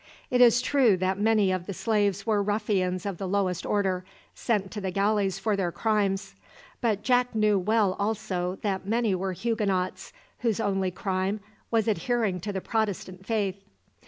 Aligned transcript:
It 0.31 0.41
is 0.41 0.61
true 0.63 0.97
that 0.97 1.19
many 1.19 1.51
of 1.51 1.67
the 1.67 1.75
slaves 1.75 2.25
were 2.25 2.41
ruffians 2.41 3.05
of 3.05 3.19
the 3.19 3.27
lowest 3.27 3.67
order, 3.67 4.03
sent 4.33 4.71
to 4.71 4.81
the 4.81 4.89
galleys 4.89 5.37
for 5.37 5.55
their 5.55 5.71
crimes; 5.71 6.33
but 6.81 7.03
Jack 7.03 7.35
knew 7.35 7.59
well, 7.59 7.95
also, 7.99 8.57
that 8.63 8.87
many 8.87 9.13
were 9.13 9.33
Huguenots, 9.33 10.11
whose 10.39 10.59
only 10.59 10.89
crime 10.89 11.39
was 11.69 11.87
adhering 11.87 12.39
to 12.39 12.51
the 12.51 12.61
Protestant 12.61 13.27
faith. 13.27 13.63